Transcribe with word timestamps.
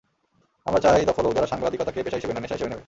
আমরা 0.65 0.79
চাই 0.79 1.05
দক্ষ 1.05 1.19
লোক, 1.21 1.33
যারা 1.33 1.47
সাংবাদিকতাকে 1.47 1.99
পেশা 2.05 2.17
হিসেবে 2.17 2.33
নয়, 2.33 2.43
নেশা 2.43 2.55
হিসেবে 2.55 2.69
নেবে। 2.69 2.79